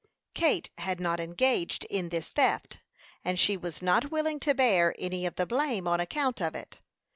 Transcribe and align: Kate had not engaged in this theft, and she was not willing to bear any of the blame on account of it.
Kate 0.33 0.71
had 0.79 0.99
not 0.99 1.19
engaged 1.19 1.85
in 1.87 2.09
this 2.09 2.27
theft, 2.29 2.81
and 3.23 3.37
she 3.37 3.55
was 3.55 3.83
not 3.83 4.09
willing 4.09 4.39
to 4.39 4.55
bear 4.55 4.95
any 4.97 5.27
of 5.27 5.35
the 5.35 5.45
blame 5.45 5.87
on 5.87 5.99
account 5.99 6.41
of 6.41 6.55
it. 6.55 6.81